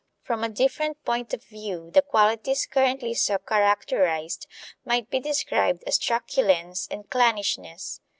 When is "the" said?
1.93-2.01